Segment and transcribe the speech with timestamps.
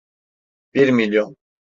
[0.73, 1.37] Bir milyon.